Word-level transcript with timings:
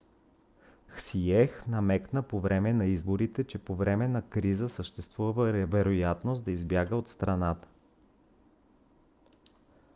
хсиех 0.87 1.67
намекна 1.67 2.23
по 2.23 2.39
време 2.39 2.73
на 2.73 2.85
изборите 2.85 3.43
че 3.43 3.57
по 3.59 3.75
време 3.75 4.07
на 4.07 4.21
криза 4.29 4.69
съществува 4.69 5.43
вероятност 5.65 6.41
ма 6.45 6.45
да 6.45 6.51
избяга 6.51 6.95
от 6.95 7.07
страната 7.07 7.67